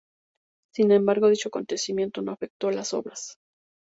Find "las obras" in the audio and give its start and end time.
2.71-3.37